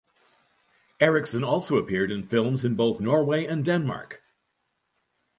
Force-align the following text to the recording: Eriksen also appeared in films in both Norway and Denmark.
Eriksen 0.99 1.43
also 1.43 1.77
appeared 1.77 2.09
in 2.09 2.25
films 2.25 2.65
in 2.65 2.73
both 2.73 2.99
Norway 2.99 3.45
and 3.45 3.63
Denmark. 3.63 4.23